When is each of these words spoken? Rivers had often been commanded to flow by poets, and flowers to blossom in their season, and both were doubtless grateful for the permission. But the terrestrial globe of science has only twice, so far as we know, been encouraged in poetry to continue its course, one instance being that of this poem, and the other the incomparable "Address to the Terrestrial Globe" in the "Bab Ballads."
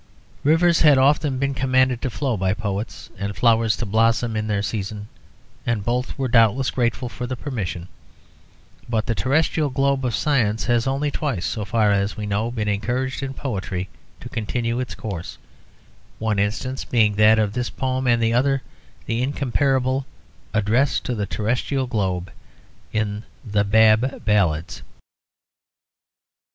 Rivers 0.43 0.79
had 0.81 0.97
often 0.97 1.37
been 1.37 1.53
commanded 1.53 2.01
to 2.01 2.09
flow 2.09 2.35
by 2.35 2.55
poets, 2.55 3.11
and 3.19 3.35
flowers 3.35 3.77
to 3.77 3.85
blossom 3.85 4.35
in 4.35 4.47
their 4.47 4.63
season, 4.63 5.09
and 5.63 5.85
both 5.85 6.17
were 6.17 6.27
doubtless 6.27 6.71
grateful 6.71 7.07
for 7.07 7.27
the 7.27 7.35
permission. 7.35 7.87
But 8.89 9.05
the 9.05 9.13
terrestrial 9.13 9.69
globe 9.69 10.03
of 10.03 10.15
science 10.15 10.63
has 10.65 10.87
only 10.87 11.11
twice, 11.11 11.45
so 11.45 11.65
far 11.65 11.91
as 11.91 12.17
we 12.17 12.25
know, 12.25 12.49
been 12.49 12.67
encouraged 12.67 13.21
in 13.21 13.35
poetry 13.35 13.89
to 14.21 14.27
continue 14.27 14.79
its 14.79 14.95
course, 14.95 15.37
one 16.17 16.39
instance 16.39 16.83
being 16.83 17.13
that 17.17 17.37
of 17.37 17.53
this 17.53 17.69
poem, 17.69 18.07
and 18.07 18.23
the 18.23 18.33
other 18.33 18.63
the 19.05 19.21
incomparable 19.21 20.07
"Address 20.51 20.99
to 21.01 21.13
the 21.13 21.27
Terrestrial 21.27 21.85
Globe" 21.85 22.31
in 22.91 23.21
the 23.45 23.63
"Bab 23.63 24.25
Ballads." 24.25 24.81